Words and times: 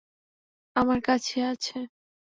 আমার 0.75 0.99
কাছেই 1.01 1.43
আছে। 1.43 1.77